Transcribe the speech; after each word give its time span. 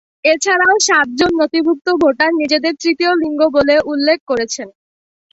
এছাড়াও 0.25 0.75
সাতজন 0.87 1.31
নথিভূক্ত 1.39 1.87
ভোটার 2.01 2.31
নিজেদের 2.41 2.73
তৃতীয় 2.81 3.11
লিঙ্গ 3.21 3.41
বলে 3.55 3.75
উল্লেখ 3.91 4.19
করেছেন। 4.27 4.67